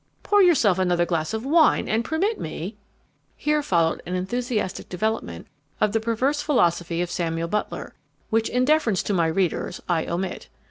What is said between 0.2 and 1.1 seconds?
Pour yourself another